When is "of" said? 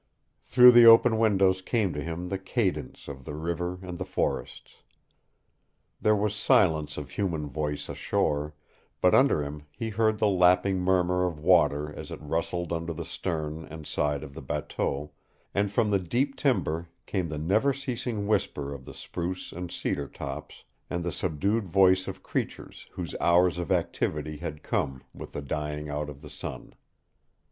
3.07-3.23, 6.97-7.11, 11.27-11.37, 14.23-14.33, 18.73-18.85, 22.07-22.23, 23.59-23.71, 26.09-26.23